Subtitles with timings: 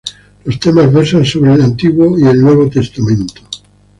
[0.45, 3.39] Los temas versan sobre el Antiguo y Nuevo Testamento.